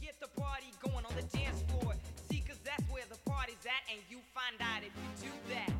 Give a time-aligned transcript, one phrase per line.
[0.00, 1.94] Get the party going on the dance floor.
[2.28, 5.70] See, cause that's where the party's at, and you find out if you do that.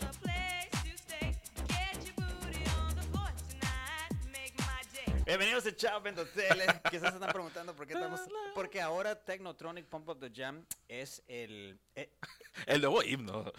[0.00, 1.36] A place to stay.
[1.68, 4.10] Get your booty on the floor tonight.
[4.32, 5.22] Make my day.
[5.24, 6.66] Bienvenidos a Chao Tele.
[6.90, 8.20] Quizás se están preguntando por qué estamos.
[8.54, 11.78] Porque ahora Technotronic Pump Up the Jam es el.
[11.94, 12.10] eh,
[12.66, 13.52] El nuevo himno.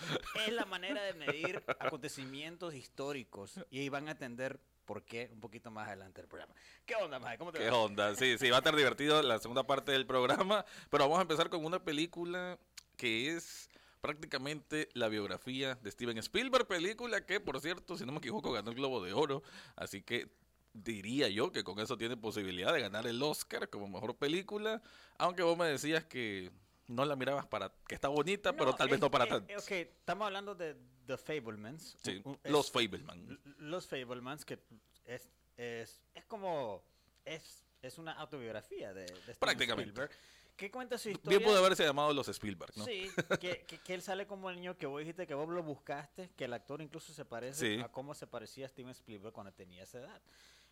[0.48, 3.60] es la manera de medir acontecimientos históricos.
[3.70, 6.54] Y ahí van a entender por qué un poquito más adelante del programa.
[6.86, 7.38] ¿Qué onda, Mae?
[7.38, 7.78] ¿Cómo te ¿Qué va?
[7.78, 8.16] onda?
[8.16, 10.66] Sí, sí, va a estar divertido la segunda parte del programa.
[10.90, 12.58] Pero vamos a empezar con una película
[12.98, 13.70] que es
[14.02, 18.70] prácticamente la biografía de Steven Spielberg, película que, por cierto, si no me equivoco, ganó
[18.70, 19.42] el Globo de Oro.
[19.76, 20.30] Así que
[20.74, 24.82] diría yo que con eso tiene posibilidad de ganar el Oscar como mejor película.
[25.18, 26.52] Aunque vos me decías que
[26.88, 29.54] no la mirabas para que está bonita, pero tal vez es- no para tanto.
[29.58, 31.98] Ok, estamos hablando de The Fablemans.
[32.04, 33.40] Sí, es- los Fableman.
[33.60, 34.60] Los Fablemans, que
[35.06, 36.84] es, es, es como.
[37.24, 39.90] Es, es una autobiografía de, de Prácticamente.
[39.92, 40.12] Spielberg.
[40.56, 41.38] Que cuenta su historia.
[41.38, 42.86] Bien pudo haberse llamado los Spielberg, ¿no?
[42.86, 45.62] Sí, que, que, que él sale como el niño que vos dijiste que vos lo
[45.64, 47.82] buscaste, que el actor incluso se parece Sí.
[47.82, 50.22] a cómo se parecía Steven Spielberg cuando tenía esa edad.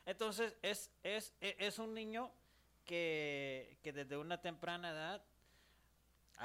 [0.05, 2.31] Entonces, es, es, e- es un niño
[2.85, 5.21] que, que desde una temprana edad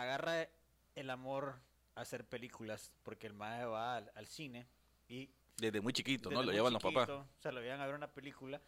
[0.02, 0.48] agarra
[0.94, 1.60] el amor
[1.94, 4.66] a hacer películas, porque el maestro va al, al cine
[5.08, 6.42] y Desde muy chiquito, ¿no?
[6.42, 7.08] Lo llevan los papás.
[7.08, 8.60] O sea, lo llevan a ver una película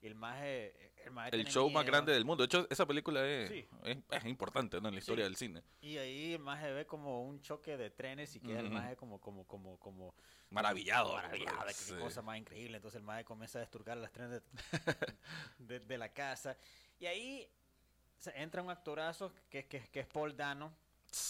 [0.00, 1.92] y el maje, el maje El show más miedo.
[1.92, 2.42] grande del mundo.
[2.42, 3.66] De hecho, esa película es, Sí.
[3.84, 4.88] es, es importante ¿no?
[4.88, 5.28] en la historia Sí.
[5.30, 5.62] del cine.
[5.80, 8.74] Y ahí el maje ve como un choque de trenes y queda el Ujú.
[8.74, 10.14] maje como, como, como, como
[10.50, 11.14] Maravillado.
[11.14, 11.94] maravillado que Sí.
[11.94, 12.76] qué cosa más increíble.
[12.76, 14.42] Entonces el maje comienza a desturcar las trenes de,
[15.58, 16.56] de- de la casa.
[17.00, 17.48] Y ahí
[18.34, 20.72] entra un actorazo que, que, que es Paul Dano,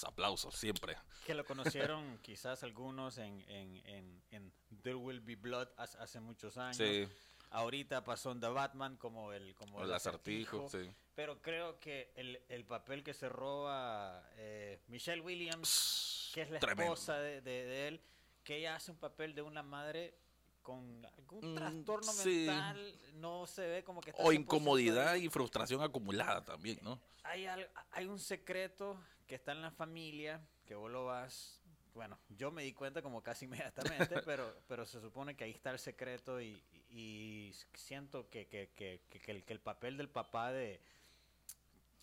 [0.04, 0.96] Aplausos, siempre.
[1.26, 6.20] que lo conocieron quizás algunos en, en, en, en There Will Be Blood hace, hace
[6.20, 6.76] muchos años.
[6.76, 7.08] Sí.
[7.50, 10.90] Ahorita pasó en The Batman como el, como El acertijo, sí.
[11.14, 16.50] Pero creo que el, el papel que se roba eh, Michelle Williams, Tss, que es
[16.50, 16.92] la tremendo.
[16.94, 18.00] esposa de, de- de él,
[18.42, 20.18] que ella hace un papel de una madre
[20.66, 22.46] con algún Mm, trastorno sí.
[22.46, 27.00] mental, no se ve como que está O 100% incomodidad y frustración acumulada también, ¿no?
[27.22, 27.46] Hay,
[27.92, 31.60] hay un secreto que está en la familia, que vos lo vas...
[31.94, 35.70] Bueno, yo me di cuenta como casi inmediatamente, pero, pero se supone que ahí está
[35.70, 36.60] el secreto y,
[36.90, 40.80] y siento que, que, que, que- que el, que el papel del papá de,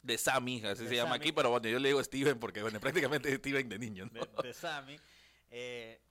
[0.02, 1.24] De Sammy, así De se llama Sammy.
[1.24, 4.26] aquí, pero bueno, yo le digo Steven porque bueno, prácticamente es Steven de niño, ¿no?
[4.26, 5.00] de, de Sammy,
[5.52, 6.02] eh,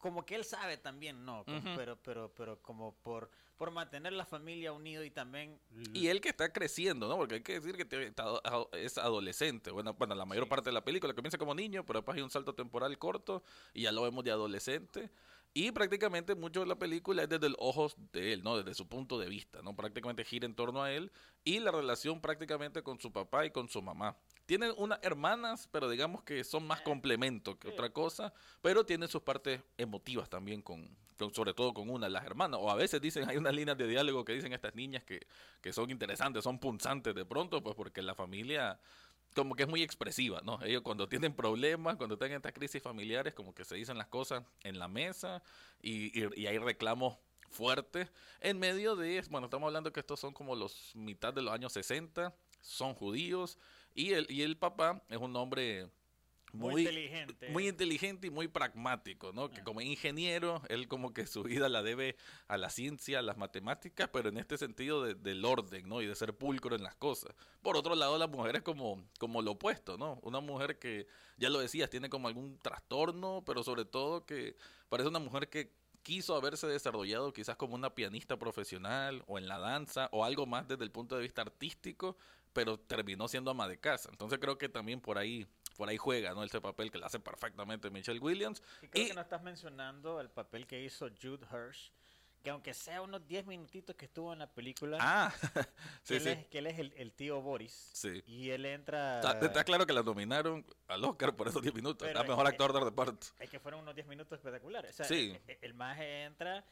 [0.00, 1.44] como que él sabe también, ¿no?
[1.76, 5.60] Pero, pero, pero como por, por mantener la familia unida y también...
[5.92, 7.16] Y él que está creciendo, ¿no?
[7.16, 8.12] Porque hay que decir que
[8.72, 9.70] es adolescente.
[9.70, 10.50] Bueno, bueno, la mayor Sí.
[10.50, 13.42] parte de la película comienza como niño, pero después hay un salto temporal corto
[13.74, 15.10] y ya lo vemos de adolescente.
[15.52, 18.56] Y prácticamente mucho de la película es desde los ojos de él, ¿no?
[18.56, 19.74] Desde su punto de vista, ¿no?
[19.74, 21.10] Prácticamente gira en torno a él
[21.42, 24.16] y la relación prácticamente con su papá y con su mamá.
[24.46, 29.22] Tienen unas hermanas, pero digamos que son más complemento que otra cosa, pero tienen sus
[29.22, 32.60] partes emotivas también con, con- sobre todo con una, las hermanas.
[32.62, 35.26] O a veces dicen, hay unas líneas de diálogo que dicen estas niñas que,
[35.60, 38.78] que son interesantes, son punzantes de pronto, pues porque la familia
[39.34, 40.58] como que es muy expresiva, ¿no?
[40.62, 44.44] Ellos cuando tienen problemas, cuando tienen estas crisis familiares, como que se dicen las cosas
[44.62, 45.42] en la mesa
[45.82, 47.16] y, y- hay reclamos
[47.48, 48.08] fuertes
[48.40, 51.72] en medio de, bueno, estamos hablando que estos son como los mitad de los años
[51.72, 53.58] 60, son judíos
[53.94, 55.88] y el, y el papá es un hombre
[56.52, 57.48] Muy muy, inteligente.
[57.50, 59.50] muy inteligente y muy pragmático, ¿no?
[59.50, 59.64] Que Ah.
[59.64, 62.16] como ingeniero, él como que su vida la debe
[62.48, 66.02] a la ciencia, a las matemáticas, pero en este sentido de- del orden, ¿no?
[66.02, 67.34] Y de ser pulcro en las cosas.
[67.62, 70.18] Por otro lado, la mujer es como, como lo opuesto, ¿no?
[70.22, 71.06] Una mujer que,
[71.36, 74.56] ya lo decías, tiene como algún trastorno, pero sobre todo que
[74.88, 75.72] parece una mujer que
[76.02, 80.66] quiso haberse desarrollado quizás como una pianista profesional o en la danza o algo más
[80.66, 82.16] desde el punto de vista artístico,
[82.54, 84.08] pero terminó siendo ama de casa.
[84.10, 85.46] Entonces creo que también por ahí
[85.80, 86.44] por ahí juega, ¿no?
[86.44, 88.62] Ese papel que le hace perfectamente Michelle Williams.
[88.82, 91.90] Y creo Y- que no estás mencionando el papel que hizo Jude Hirsch,
[92.42, 95.62] que aunque sea unos 10 minutitos que estuvo en la película, Ah, que,
[96.02, 96.28] sí, él sí.
[96.28, 97.72] Es, que él es el, el tío Boris.
[97.94, 98.22] Sí.
[98.26, 99.20] Y él entra...
[99.20, 102.06] Está, está claro que la nominaron al Oscar por esos 10 minutos.
[102.14, 103.26] A mejor es- actor de reparto.
[103.38, 104.90] Es que fueron unos 10 minutos espectaculares.
[104.90, 105.34] O sea, Sí.
[105.48, 106.62] el, el maje entra,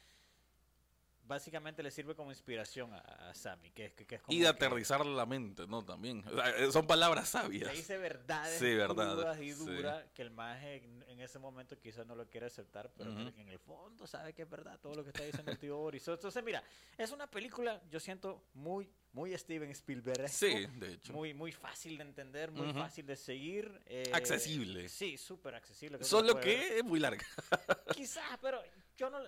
[1.28, 2.98] básicamente le sirve como inspiración a,
[3.30, 5.84] a Sammy, que, que, que es como Y de que aterrizar la mente, ¿no?
[5.84, 6.25] También.
[6.26, 7.72] O sea, eh, son palabras le sabias.
[7.72, 9.64] dice verdades Sí, verdad, crudas y sí.
[9.64, 13.40] duras que el maje en, en ese momento quizás no lo quiere aceptar, pero que
[13.42, 16.08] en el fondo sabe que es verdad todo lo que está diciendo el tío Boris.
[16.08, 16.62] Entonces, mira,
[16.96, 20.28] es una película, yo siento, muy, muy Steven Spielberg.
[20.28, 21.12] Sí, de hecho.
[21.12, 23.80] Muy, muy fácil de entender, muy fácil de seguir.
[23.86, 24.88] eh, Accesible.
[24.88, 25.98] Sí, súper accesible.
[25.98, 26.44] que Solo ver.
[26.44, 27.26] que es muy larga.
[27.94, 28.62] Quizás, pero
[28.96, 29.19] yo no,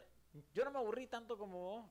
[0.55, 1.91] yo no me aburrí tanto como vos.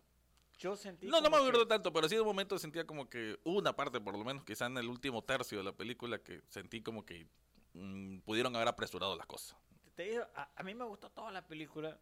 [0.58, 1.08] yo sentí.
[1.08, 3.76] No, no me acuerdo que- tanto, pero sí de un momento sentía como que una
[3.76, 7.06] parte, por lo menos quizá en el último tercio de la película, que sentí como
[7.06, 7.28] que
[7.74, 9.58] mm, pudieron haber apresurado las cosas.
[9.96, 12.00] Te digo, a, a mí me gustó toda la película.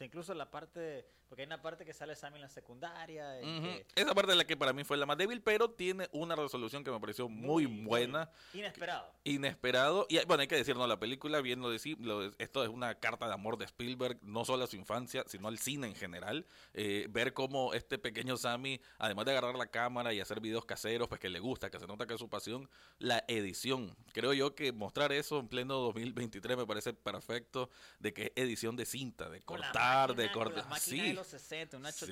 [0.00, 1.06] Sea, incluso la parte.
[1.28, 3.38] Porque hay una parte que sale Sammy en la secundaria.
[3.40, 6.34] que- Esa parte es la que para mí fue la más débil, pero tiene una
[6.34, 8.28] resolución que me pareció muy, buena.
[8.52, 9.12] Inesperado.
[9.22, 10.06] inesperado.
[10.08, 12.96] Y bueno, hay que decir, no, la película, bien lo decía, lo- esto es una
[12.96, 16.46] carta de amor de Spielberg, no solo a su infancia, sino al cine en general.
[16.74, 21.06] Eh, ver cómo este pequeño Sammy, además de agarrar la cámara y hacer videos caseros,
[21.08, 22.68] pues que le gusta, que se nota que es su pasión,
[22.98, 23.94] la edición.
[24.12, 27.70] Creo yo que mostrar eso en pleno 2023 me parece perfecto,
[28.00, 29.72] de que es edición de cinta, de cortar,
[30.16, 31.12] de máquina- las máquinas de Sí.
[31.14, 32.06] los 60, una Sí.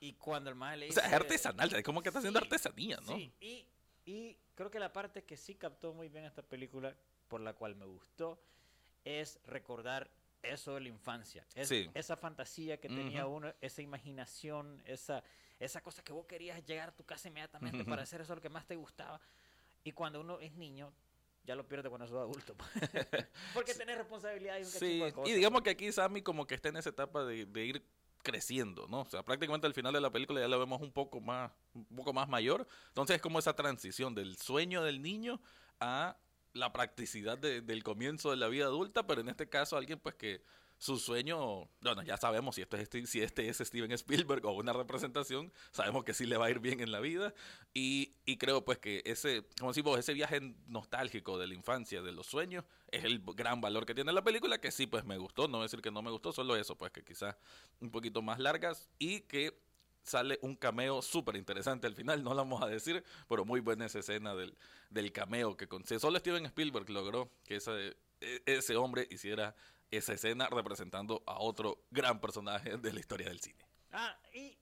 [0.00, 1.00] Y cuando el más le O dice.
[1.00, 3.16] sea, es artesanal, es como que está haciendo Sí, artesanía, ¿no?
[3.16, 3.66] Sí, y,
[4.06, 6.94] y creo que la parte que sí captó muy bien esta película,
[7.26, 8.40] por la cual me gustó,
[9.04, 10.08] es recordar
[10.42, 11.44] eso de la infancia.
[11.54, 11.90] Es- Sí.
[11.94, 13.36] Esa fantasía que tenía Ujú.
[13.38, 15.24] uno, esa imaginación, esa,
[15.58, 17.90] esa cosa que vos querías llegar a tu casa inmediatamente Ujú.
[17.90, 19.20] para hacer eso lo que más te gustaba.
[19.82, 20.92] Y cuando uno es niño,
[21.48, 22.54] ya lo pierde cuando es adulto.
[23.54, 25.30] Porque tenés responsabilidad y un Sí, de cosas.
[25.30, 27.82] y digamos que aquí Sammy como que está en esa etapa de, de ir
[28.22, 29.00] creciendo, ¿no?
[29.00, 31.86] O sea, prácticamente al final de la película ya lo vemos un poco más, un
[31.96, 32.66] poco más mayor.
[32.88, 35.40] Entonces es como esa transición del sueño del niño
[35.80, 36.18] a
[36.52, 40.16] la practicidad de- del comienzo de la vida adulta, pero en este caso alguien pues
[40.16, 40.42] que
[40.78, 44.72] su sueño, bueno, ya sabemos si, esto es, si este es Steven Spielberg o una
[44.72, 47.34] representación, sabemos que sí le va a ir bien en la vida.
[47.74, 52.12] Y, y creo pues que ese, como decimos, ese viaje nostálgico de la infancia, de
[52.12, 55.48] los sueños, es el gran valor que tiene la película, que sí pues me gustó,
[55.48, 57.36] no decir que no me gustó, solo eso pues que quizás
[57.80, 59.60] un poquito más largas y que
[60.04, 63.86] sale un cameo súper interesante al final, no lo vamos a decir, pero muy buena
[63.86, 64.56] esa escena del,
[64.90, 67.96] del cameo que con, solo Steven Spielberg logró que ese,
[68.46, 69.54] ese hombre hiciera
[69.90, 73.64] esa escena representando a otro gran personaje de la historia del cine.
[73.92, 74.56] Ah, y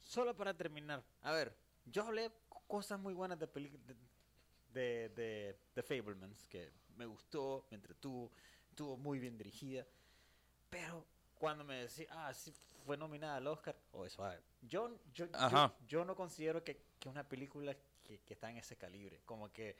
[0.00, 1.54] solo para terminar, a ver,
[1.86, 2.30] yo hablé
[2.66, 3.96] cosas muy buenas de películas
[4.72, 8.30] de, de, Fablemans, que me gustó, me entretuvo,
[8.68, 9.86] estuvo muy bien dirigida,
[10.68, 11.04] pero
[11.38, 12.52] cuando me decía, ah, sí,
[12.84, 15.26] fue nominada al Oscar, o eso, a ver, yo, yo,
[15.88, 19.76] yo, no considero que, que una película que, que está en ese calibre, como que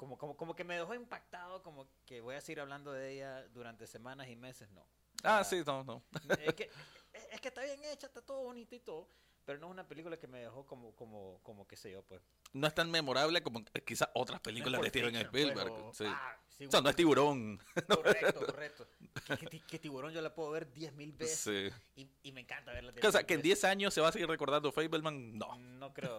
[0.00, 3.46] como, como, como que me dejó impactado, como que voy a seguir hablando de ella
[3.48, 4.80] durante semanas y meses, no.
[5.22, 6.02] Ah, Ah, sí, no, no.
[6.38, 6.70] es que,
[7.12, 9.06] es es que está bien hecha, está todo bonito y todo,
[9.44, 12.20] pero no es una película que me dejó como, como, como qué sé yo, pues.
[12.52, 15.72] No es tan memorable como eh, quizás otras películas No de Steven pues, Spielberg.
[15.72, 16.04] o- sí.
[16.06, 17.58] ah, sí, O sea, no es tiburón.
[17.88, 18.86] Correcto, correcto.
[19.26, 21.70] Que, que ti- que tiburón yo la puedo ver 10.000 veces Sí.
[22.02, 22.92] y, y me encanta verla.
[23.02, 23.60] O sea, 10.000 que en veces.
[23.60, 25.56] 10 años se va a seguir recordando Fableman, no.
[25.58, 26.18] No creo.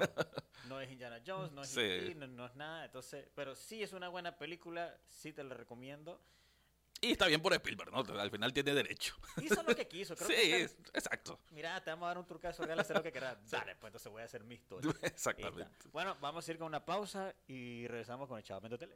[0.68, 1.80] No es Indiana Jones, no es Sí.
[1.82, 2.86] E.T., no, no es nada.
[2.86, 6.22] Entonces, pero sí es una buena película, sí te la recomiendo.
[7.04, 8.00] Y está bien por Spielberg, ¿no?
[8.20, 9.16] Al final tiene derecho.
[9.42, 10.16] Hizo lo que quiso.
[10.16, 11.40] Creo sí, que es- exacto.
[11.50, 13.38] Mira, te vamos a dar un trucazo real, hacer lo que quieras.
[13.50, 14.94] Dale, pues entonces voy a hacer mi historia.
[15.02, 15.90] Exactamente.
[15.92, 18.96] Bueno, vamos a ir con una pausa y regresamos con el Chavamento Tele.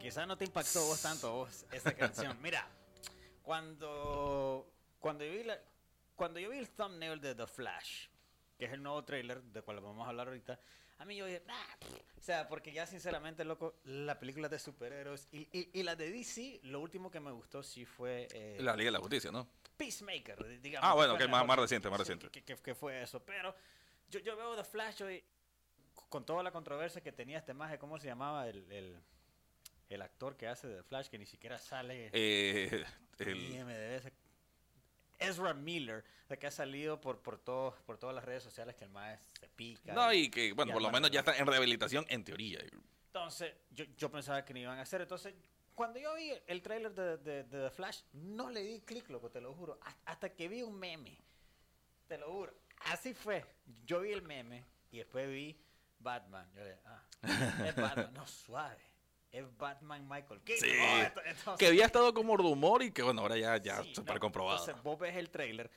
[0.00, 2.36] Quizás no te impactó vos tanto vos esa canción.
[2.42, 2.66] Mira,
[3.42, 5.58] cuando cuando yo vi la,
[6.16, 8.08] cuando yo vi el thumbnail de The Flash,
[8.58, 10.58] que es el nuevo trailer del cual vamos a hablar ahorita,
[10.98, 11.54] a mí yo dije, "Nah",
[12.20, 16.10] o sea, porque ya sinceramente, loco, la película de superhéroes y, y, y la de
[16.10, 19.48] DC, lo último que me gustó sí fue eh, La Liga de la Justicia, ¿no?
[19.78, 20.88] Peacemaker, di- digamos.
[20.88, 22.28] Ah, bueno, que la más- más reciente, más reciente.
[22.30, 23.24] Que, que- que fue eso.
[23.24, 23.54] Pero
[24.10, 25.24] yo, yo veo The Flash hoy,
[26.10, 29.00] con toda la controversia que tenía este maje, ¿cómo se llamaba el, el,
[29.88, 32.84] el actor que hace The Flash, que ni siquiera sale Eh,
[33.18, 34.12] en el- IMDb?
[35.20, 38.84] Ezra Miller, de que ha salido por, por, todos por todas las redes sociales que
[38.84, 39.92] el maje se pica.
[39.92, 42.60] no, y que, bueno, y por lo menos ya está en rehabilitación en teoría.
[43.06, 45.00] Entonces, yo, yo pensaba que no iban a hacer.
[45.02, 45.34] Entonces,
[45.74, 49.30] cuando yo vi el tráiler de, de, de The Flash, no le di clic, loco,
[49.30, 49.78] te lo juro.
[49.82, 51.18] Has- Hasta que vi un meme.
[52.06, 52.54] Te lo juro.
[52.86, 53.44] Así fue.
[53.84, 55.60] Yo vi el meme y después vi
[55.98, 56.50] Batman.
[56.54, 57.02] Yo le ah,
[57.66, 58.14] es Batman.
[58.14, 58.80] No, suave.
[59.32, 60.68] Es Batman Michael Keaton.
[60.68, 60.76] Sí.
[60.80, 64.14] Oh, esto- Que había estado como rumor y que, bueno, ahora ya, ya Sí, súper
[64.16, 64.58] no, comprobado.
[64.58, 65.70] Entonces, vos ves el trailer.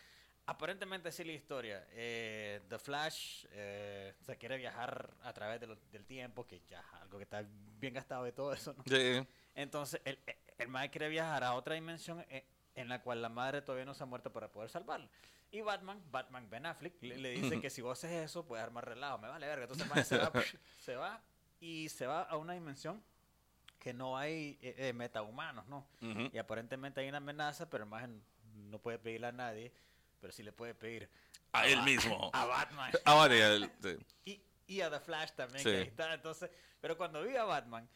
[0.45, 1.88] Aparentemente sí la historia.
[1.91, 6.83] Eh, The Flash eh, se quiere viajar a través de lo- del tiempo, que ya
[7.01, 7.45] algo que está
[7.79, 8.83] bien gastado de todo eso, ¿no?
[8.88, 9.25] Sí.
[9.55, 10.19] Entonces, el,
[10.57, 12.45] el, madre quiere viajar a otra dimensión eh,
[12.75, 15.07] en la cual la madre todavía no se ha muerto para poder salvarlo.
[15.51, 18.86] Y Batman, Batman Ben Affleck, le, le dice que si vos haces eso, puedes armar
[18.86, 19.19] relajo.
[19.19, 19.63] Me vale verga.
[19.65, 20.31] Entonces, el madre se va,
[20.79, 21.22] se va
[21.62, 23.01] y se va a una dimensión
[23.84, 25.86] que no hay eh, eh, metahumanos, ¿no?
[26.32, 28.08] Y aparentemente hay una amenaza, pero maje
[28.56, 29.74] no puede pedirle a nadie,
[30.22, 31.10] pero sí le puede pedir
[31.52, 32.32] A él mismo.
[32.34, 32.92] a Batman.
[33.06, 33.98] Vale, el- sí.
[34.25, 34.42] Y,
[34.75, 35.70] y a The Flash también, Sí.
[35.70, 36.13] que ahí está.
[36.13, 36.50] Entonces,
[36.80, 37.88] pero cuando vi a Batman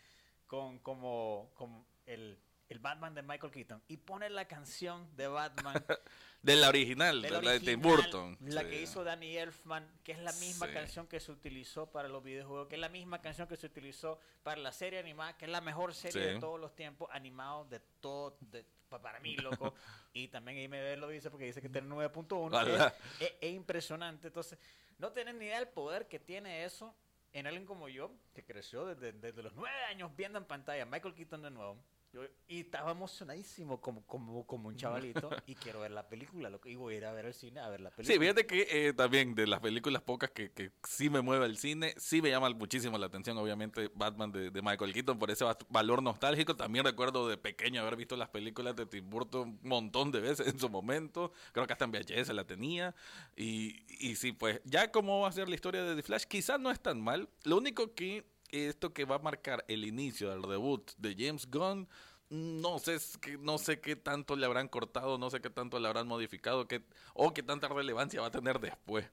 [0.46, 2.38] con como, como el,
[2.70, 5.74] el Batman de Michael Keaton y pone la canción de Batman
[6.44, 8.38] De la original, de la la de Tim Burton.
[8.42, 8.68] la sí.
[8.68, 10.74] que hizo Danny Elfman, que es la misma Sí.
[10.74, 14.20] canción que se utilizó para los videojuegos, que es la misma canción que se utilizó
[14.44, 16.34] para la serie animada, que es la mejor serie Sí.
[16.36, 19.74] de todos los tiempos, animado de todo, de- para mí, loco.
[20.14, 22.56] y también IMDb lo dice porque dice que tiene 9.1.
[22.58, 22.88] Ala.
[23.20, 24.28] Es, es- es impresionante.
[24.28, 24.58] Entonces,
[25.00, 26.96] no tienen ni idea del poder que tiene eso
[27.34, 31.14] en alguien como yo, que creció desde, desde los nueve años viendo en pantalla Michael
[31.16, 31.78] Keaton de nuevo.
[32.18, 36.68] Yo- y estaba emocionadísimo como, como, como un chavalito y quiero ver la película, loco,
[36.70, 38.14] y voy a ir a ver al cine a ver la película.
[38.14, 41.58] Sí, fíjate que eh, también de las películas pocas que, que sí me mueve el
[41.58, 45.44] cine, sí me llama muchísimo la atención, obviamente, Batman de, de Michael Keaton, por ese
[45.46, 46.56] va- valor nostálgico.
[46.56, 50.48] También recuerdo de pequeño haber visto las películas de Tim Burton un montón de veces
[50.48, 51.32] en su momento.
[51.52, 52.96] Creo que hasta en VHS la tenía.
[53.36, 56.60] Y, y sí, pues, ya cómo va a ser la historia de The Flash, quizás
[56.60, 57.30] no es tan mal.
[57.44, 61.88] Lo único que esto que va a marcar el inicio del debut de James Gunn,
[62.30, 62.98] no sé,
[63.40, 66.84] no sé qué tanto le habrán cortado, no sé qué tanto le habrán modificado, qué,
[67.14, 69.10] o qué tanta relevancia va a tener después.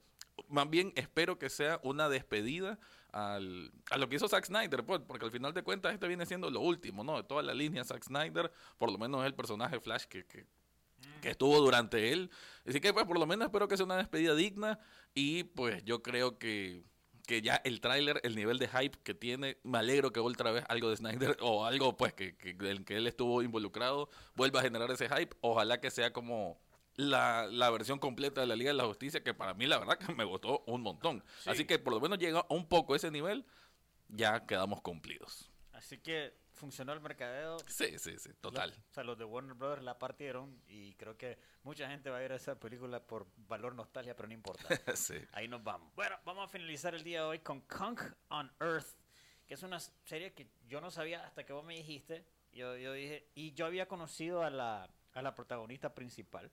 [0.48, 2.78] Más bien espero que sea una despedida
[3.12, 6.26] al, a lo que hizo Zack Snyder, pues, porque al final de cuentas este viene
[6.26, 7.16] siendo lo último, ¿no?
[7.16, 10.44] De toda la línea Zack Snyder, por lo menos es el personaje Flash que, que,
[11.22, 12.30] que estuvo durante él.
[12.66, 14.80] Así que pues por lo menos espero que sea una despedida digna
[15.14, 16.82] y pues yo creo que,
[17.26, 20.64] que ya el tráiler, el nivel de hype que tiene, me alegro que otra vez
[20.68, 24.62] algo de Snyder o algo pues que, que, en que él estuvo involucrado vuelva a
[24.62, 25.34] generar ese hype.
[25.40, 26.60] Ojalá que sea como
[26.96, 29.98] la, la versión completa de la Liga de la Justicia, que para mí la verdad
[29.98, 31.24] que me gustó un montón.
[31.40, 31.50] Sí.
[31.50, 33.44] Así que por lo menos llega un poco a ese nivel,
[34.08, 35.50] ya quedamos cumplidos.
[35.72, 37.58] Así que funcionó el mercadeo.
[37.68, 38.70] Sí, sí, sí, total.
[38.70, 42.16] Los- o sea, los de Warner Brothers la partieron y creo que mucha gente va
[42.18, 44.66] a ir a esa película por valor nostalgia, pero no importa.
[44.96, 45.16] sí.
[45.32, 45.94] Ahí nos vamos.
[45.94, 48.96] Bueno, vamos a finalizar el día de hoy con Kong on Earth,
[49.46, 52.24] que es una serie que yo no sabía hasta que vos me dijiste.
[52.52, 56.50] Yo, yo dije, y yo había conocido a la, a la protagonista principal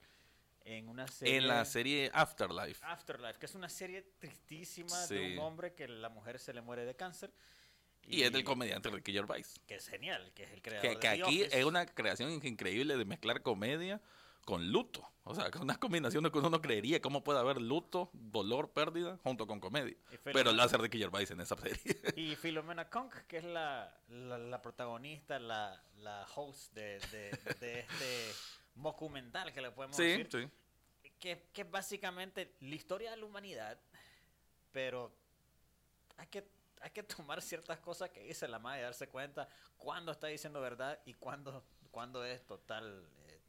[0.66, 1.38] en una serie.
[1.38, 2.84] En la serie Afterlife.
[2.86, 5.34] Afterlife, que es una serie tristísima de Sí.
[5.34, 7.32] un hombre que la mujer se le muere de cáncer.
[8.12, 9.60] Y es del comediante Ricky Gervais.
[9.68, 12.32] Que es genial, que es el creador Que, de que The aquí es una creación
[12.44, 14.02] increíble de mezclar comedia
[14.46, 15.08] con luto.
[15.24, 17.00] O sea, con unas combinaciones que uno no creería.
[17.00, 19.96] ¿Cómo puede haber luto, dolor, pérdida junto con comedia?
[20.24, 21.80] Pero lo hace Ricky Gervais en esa serie.
[22.16, 27.80] Y Filomena Kong, que es la, la, la protagonista, la, la host de, de, de
[27.82, 28.34] este
[28.76, 31.12] documental que le podemos sí, decir, sí.
[31.20, 33.80] que, que es básicamente la historia de la humanidad,
[34.72, 35.14] pero
[36.18, 36.48] hay que,
[36.82, 39.48] hay que tomar ciertas cosas que dice la madre y darse cuenta
[39.78, 43.06] cuándo está diciendo verdad y cuándo, cuándo es total...
[43.28, 43.40] eh,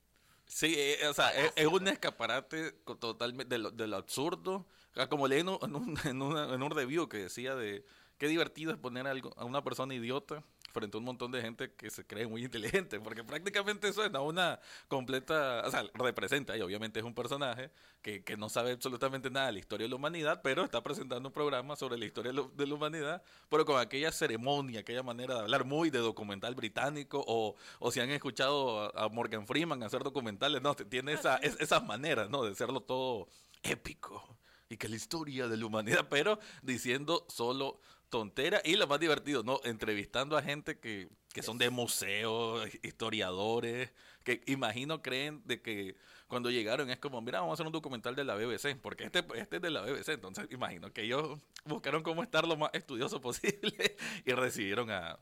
[0.47, 4.67] Sí, eh, o sea, es, es un escaparate totalmente de lo, de lo absurdo.
[4.97, 7.85] Ah, Como leí en un, en, un, en una- en un review que decía de
[8.19, 11.73] qué divertido es poner algo, a una persona idiota frente a un montón de gente
[11.75, 16.99] que se cree muy inteligente, porque prácticamente suena una completa, o sea, representa, y obviamente
[16.99, 20.41] es un personaje que, que no sabe absolutamente nada de la historia de la humanidad,
[20.43, 24.81] pero está presentando un programa sobre la historia de la, humanidad, pero con aquella ceremonia,
[24.81, 29.09] aquella manera de hablar muy de documental británico, o, o si han escuchado a, a
[29.09, 32.43] Morgan Freeman hacer documentales, no, tiene esa, es- esas maneras, ¿no?
[32.43, 33.29] De hacerlo todo
[33.63, 34.37] épico
[34.69, 37.79] y que la historia de la humanidad, pero diciendo solo
[38.13, 39.59] tontera y lo más divertido, ¿no?
[39.65, 43.91] Entrevistando a gente que, que son de museos, historiadores,
[44.23, 45.97] que imagino creen de que
[46.29, 49.25] cuando llegaron es como, mira, vamos a hacer un documental de la BBC, porque este,
[49.37, 53.19] este es de la BBC, entonces imagino que ellos buscaron cómo estar lo más estudioso
[53.23, 55.19] posible y recibieron a,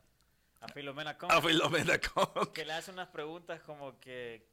[0.59, 1.31] a Filomena Kong.
[1.31, 2.51] a Filomena Kong.
[2.53, 4.45] que le hace unas preguntas como que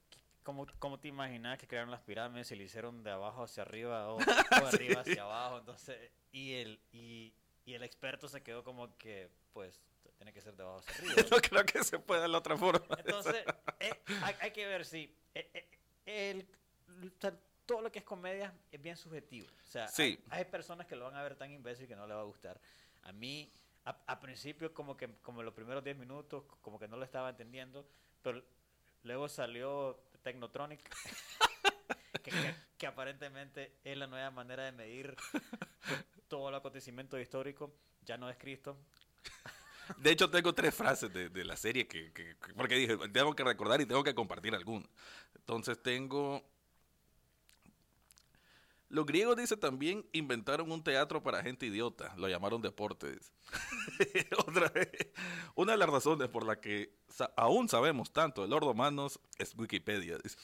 [0.44, 4.08] ¿cómo, cómo te imaginas que crearon las pirámides y le hicieron de abajo hacia arriba
[4.08, 4.18] o, o
[4.60, 7.34] de arriba hacia abajo entonces y el y,
[7.68, 9.82] y el experto se quedó como que pues
[10.16, 12.56] tiene que ser de abajo hacia arriba No creo que se pueda de la otra
[12.56, 12.96] forma.
[12.98, 13.44] entonces
[13.80, 15.68] eh, hay, hay que ver si eh, eh,
[16.06, 16.48] el,
[17.06, 20.18] o sea, todo lo que es comedia es bien subjetivo o sea Sí.
[20.30, 22.24] hay, hay personas que lo van a ver tan imbécil que no le va a
[22.24, 22.58] gustar
[23.02, 23.52] a mí
[23.84, 27.28] a, a principio como que como los primeros 10 minutos como que no lo estaba
[27.28, 27.86] entendiendo
[28.22, 28.42] pero
[29.02, 30.80] luego salió Technotronic
[32.30, 35.16] que, que- aparentemente es la nueva manera de medir
[36.28, 38.78] todo el acontecimiento histórico ya no es Cristo
[39.96, 43.42] De hecho, tengo tres frases de, de la serie que- que- Porque dije, tengo que
[43.44, 44.86] recordar y tengo que compartir alguna.
[45.34, 46.42] Entonces tengo...
[48.90, 52.14] Los griegos, dice, también inventaron un teatro para gente idiota.
[52.16, 53.12] Lo llamaron deporte.
[53.12, 53.32] dice.
[54.46, 54.88] Otra vez,
[55.54, 59.54] una de las razones por la que sa- aún sabemos tanto de Lord Manos es
[59.56, 60.18] Wikipedia.
[60.22, 60.36] dice.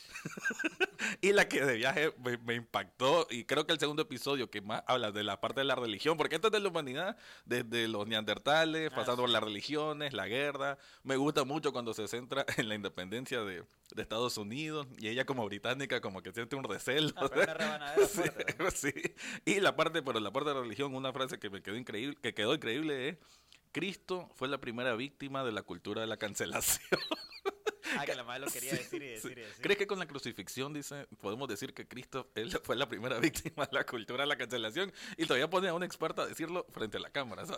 [1.21, 4.61] y la que de viaje me, me impactó, y creo que el segundo episodio que
[4.61, 7.89] más habla de la parte de la religión, porque esto es de la humanidad, desde
[7.89, 10.79] los neandertales, Ah, pasando por las religiones, la guerra.
[11.03, 15.25] Me gusta mucho cuando se centra en la independencia de, de Estados Unidos, y ella
[15.25, 17.13] como británica como que siente un recelo.
[17.17, 17.55] Ah, pero
[18.75, 18.93] Sí.
[19.45, 22.17] Y la parte, pero la parte de la religión, una frase que me quedó increíble,
[22.21, 23.19] que quedó increíble es
[23.73, 27.01] Cristo fue la primera víctima de la cultura de la cancelación.
[27.99, 29.13] Ah, que la madre lo quería decir y Sí.
[29.15, 29.63] decir y decir.
[29.63, 33.67] ¿Crees que con la crucifixión, dice, podemos decir que Cristo él fue la primera víctima
[33.67, 34.93] de la cultura de la cancelación?
[35.17, 37.43] Y todavía pone a un experto a decirlo frente a la cámara.
[37.43, 37.51] Es,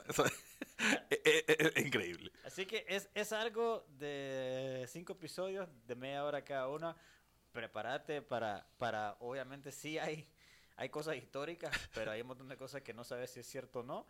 [1.10, 2.30] es- es- es increíble.
[2.44, 6.96] Así que es, es algo de cinco episodios, de media hora cada uno.
[7.52, 10.28] Prepárate para, para, obviamente sí hay,
[10.76, 13.80] hay cosas históricas, pero hay un montón de cosas que no sabes si es cierto
[13.80, 14.06] o no.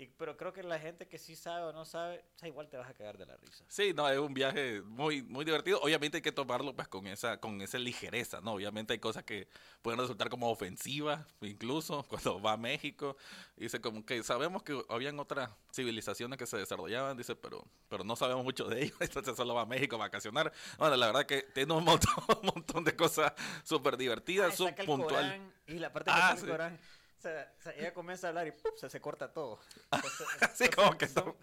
[0.00, 2.70] Y, pero creo que la gente que sí sabe o no sabe, o sea, igual
[2.70, 3.66] te vas a cagar de la risa.
[3.68, 5.78] Sí, no, es un viaje muy, muy divertido.
[5.82, 8.54] Obviamente hay que tomarlo pues con esa, con esa ligereza, ¿no?
[8.54, 9.46] Obviamente hay cosas que
[9.82, 13.14] pueden resultar como ofensivas, incluso cuando va a México.
[13.56, 18.16] Dice como que sabemos que habían otras civilizaciones que se desarrollaban, dice, pero, pero no
[18.16, 20.50] sabemos mucho de ellos, entonces solo va a México a vacacionar.
[20.78, 24.86] Bueno, la verdad que tiene un montón, un montón de cosas súper divertidas, Ah, el
[24.86, 25.24] puntual.
[25.26, 26.46] Corán, y la parte que Ah, el sí.
[26.46, 28.72] Corán, o sea, o sea, ella comienza a hablar y ¡pum!
[28.76, 29.58] se, se corta todo.
[30.40, 31.34] Así como que son,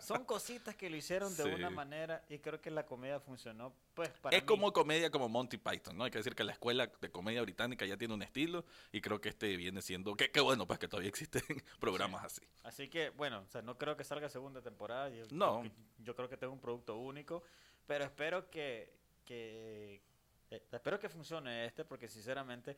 [0.00, 1.48] son cositas que lo hicieron de Sí.
[1.48, 3.74] una manera y creo que la comedia funcionó.
[3.94, 4.46] Pues para Es mí.
[4.46, 6.04] como comedia como Monty Python, ¿no?
[6.04, 9.20] Hay que decir que la escuela de comedia británica ya tiene un estilo y creo
[9.20, 10.14] que este viene siendo...
[10.16, 11.42] que qué bueno, pues que todavía existen
[11.80, 12.42] programas así.
[12.62, 15.08] Así que, bueno, o sea, no creo que salga segunda temporada.
[15.10, 15.64] Yo, No.
[15.64, 17.42] Yo, yo creo que tengo un producto único,
[17.86, 18.92] pero espero que,
[19.24, 20.02] que
[20.50, 22.76] eh, espero que funcione este, porque sinceramente,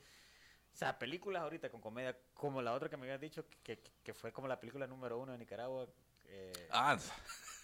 [0.72, 3.92] o sea, películas ahorita con comedia, como la otra que me habías dicho, que, que-
[4.02, 5.86] que fue como la película número uno de Nicaragua,
[6.26, 6.96] eh, Ah,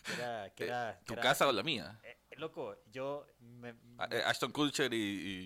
[0.05, 1.99] que era, que eh, era- que ¿tu era- casa o la mía?
[2.03, 4.97] eh, loco, yo me, Ah, eh, Ashton Kutcher y,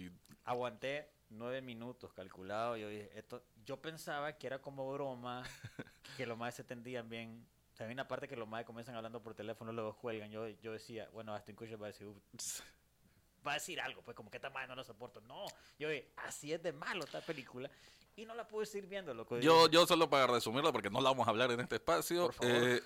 [0.06, 0.10] y-
[0.44, 2.76] aguanté nueve minutos calculado.
[2.76, 5.44] Yo dije, esto, yo pensaba que era como broma,
[6.16, 7.46] que los más se tendían bien.
[7.72, 10.30] O sea, hay una parte que los más comienzan hablando por teléfono, luego cuelgan.
[10.30, 12.20] Yo, yo decía, bueno, Aston Kutcher va a decir, "Uh,
[13.46, 15.20] va a decir algo, pues como que esta madre no lo soporto.
[15.22, 15.46] No,
[15.78, 17.70] yo dije, así es de malo esta película.
[18.16, 19.38] Y no la pude seguir viendo, loco.
[19.38, 22.82] Yo, yo solo para resumirlo, porque no la vamos a hablar en este espacio, eh,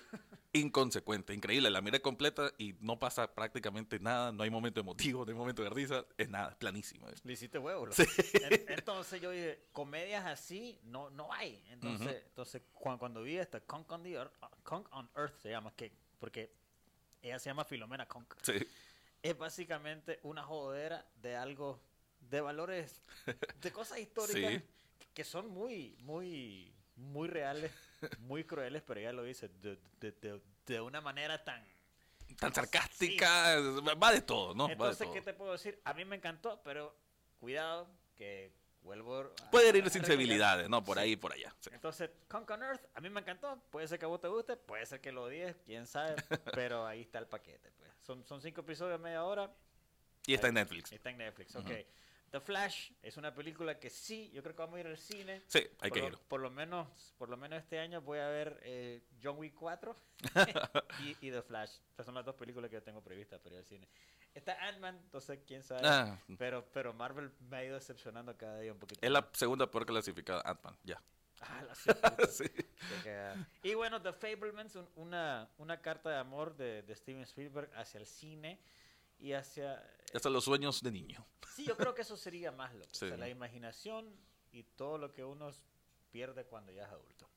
[0.53, 5.31] inconsecuente, increíble, la miré completa y no pasa prácticamente nada, no hay momento emotivo, no
[5.31, 7.09] hay momento de risa, es nada, es planísimo.
[7.09, 7.25] es.
[7.25, 7.87] Le hiciste huevo.
[7.87, 7.95] loco.
[7.95, 8.05] Sí.
[8.33, 11.61] En- Entonces yo dije, comedias así no, no hay.
[11.69, 12.17] Entonces, Ujú.
[12.27, 15.91] entonces cuando, cuando vi esta, Conk on, the Earth, Conk on Earth se llama, que,
[16.19, 16.49] porque
[17.21, 18.35] ella se llama Filomena Conk.
[18.41, 18.53] Sí.
[19.21, 21.79] Es básicamente una jodera de algo,
[22.19, 23.01] de valores,
[23.61, 24.61] de cosas históricas Sí.
[25.13, 27.71] que son muy, muy, muy reales,
[28.19, 31.63] muy crueles, pero ella lo dice de, de- de- de una manera tan...
[32.39, 33.59] Tan sarcástica,
[34.01, 34.63] va de todo, ¿no?
[34.63, 35.13] Va de Entonces, todo.
[35.13, 35.79] ¿qué te puedo decir?
[35.85, 36.93] A mí me encantó, pero
[37.39, 38.51] cuidado, que
[38.81, 39.35] vuelvo a...
[39.51, 40.83] Puede ir sin civilidades, ¿no?
[40.83, 41.03] Por Sí.
[41.03, 41.53] ahí y por allá.
[41.59, 41.69] sí.
[41.71, 43.61] Entonces, on Earth, a mí me encantó.
[43.69, 46.15] Puede ser que a vos te guste, puede ser que lo odies, quién sabe.
[46.55, 47.84] pero ahí está el paquete, pues.
[48.05, 49.51] Son, son cinco episodios de media hora.
[50.27, 50.91] Y está en Netflix.
[50.91, 51.65] Está en Netflix, ok.
[51.65, 51.73] Ujú.
[52.31, 55.43] The Flash es una película que sí, yo creo que vamos a ir al cine.
[55.47, 56.17] Sí, hay por que lo, ir.
[56.27, 59.95] Por lo menos, por lo menos este año voy a ver eh, John Wick 4
[61.03, 61.77] y, y The Flash.
[61.91, 63.87] Estas son las dos películas que yo tengo previstas para ir al cine.
[64.33, 65.81] Está Ant-Man, entonces quién sabe.
[65.85, 68.99] Ah, Pero, pero Marvel me ha ido decepcionando cada día un poquito.
[69.01, 71.01] es la segunda peor clasificada, Ant-Man, ya.
[71.41, 71.75] Ah, la.
[72.27, 72.45] Sí.
[73.03, 73.47] Cagada.
[73.63, 77.99] Y bueno, The Fablemans, un- una, una carta de amor de, de Steven Spielberg hacia
[77.99, 78.59] el cine
[79.19, 79.83] y hacia...
[80.13, 81.25] Hasta los sueños de niño.
[81.53, 82.87] Sí, yo creo que eso sería más loco.
[82.91, 83.17] O sea, Sí.
[83.17, 84.13] la imaginación
[84.51, 85.49] y todo lo que uno
[86.11, 87.29] pierde cuando ya es adulto.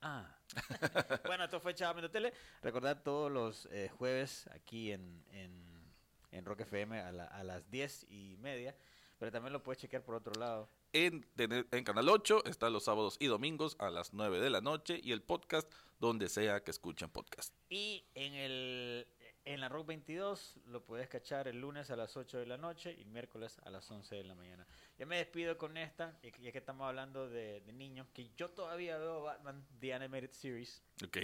[0.00, 0.36] Ah.
[1.26, 2.32] bueno, esto fue Chava Viendo Tele.
[2.62, 5.92] Recordad todos los eh, jueves aquí en, en,
[6.30, 8.76] en Rock FM a, la- a las 10 y media.
[9.18, 10.68] Pero también lo puedes chequear por otro lado.
[10.92, 14.98] En, en- Canal 8 está los sábados y domingos a las 9 de la noche
[15.02, 15.70] y el podcast
[16.00, 17.54] donde sea que escuchen podcast.
[17.68, 19.06] Y en el
[19.44, 22.92] en la Rock 22 lo puedes cachar el lunes a las 8 de la noche
[22.98, 24.66] y miércoles a las 11 de la mañana.
[24.98, 28.98] Yo me despido con esta, ya que estamos hablando de, de niños, que yo todavía
[28.98, 31.16] veo Batman The Animated Series, ¿Ok?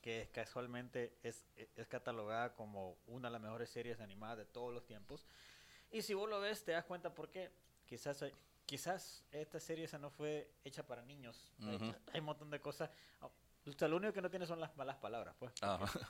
[0.00, 4.72] que es, casualmente es, es catalogada como una de las mejores series animadas de todos
[4.72, 5.26] los tiempos.
[5.90, 7.50] Y si vos lo ves, te das cuenta por qué.
[7.84, 8.32] Quizás, hay-
[8.66, 11.52] quizás esta serie esa no fue hecha para niños.
[12.12, 12.90] Hay- un montón de cosas.
[13.20, 15.52] O sea, lo único que no tiene son las malas palabras, pues.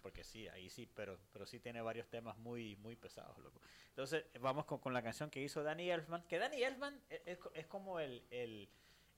[0.02, 3.62] Porque, sí, ahí sí, pero, pero sí tiene varios temas muy, muy pesados, loco.
[3.88, 6.22] Entonces, vamos con, con la canción que hizo Danny Elfman.
[6.24, 8.68] Que Danny Elfman es, es es como el, el,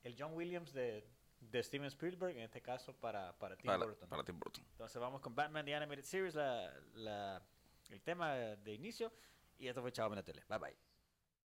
[0.04, 1.04] el John Williams de,
[1.40, 4.08] de Steven Spielberg, en este caso para, para Tim Para, Burton.
[4.08, 4.64] para Tim Burton.
[4.70, 7.42] Entonces vamos con Batman The Animated Series, la, la-
[7.90, 9.12] el tema de inicio.
[9.58, 10.44] Y esto fue Chavo en la tele.
[10.48, 10.87] Bye bye.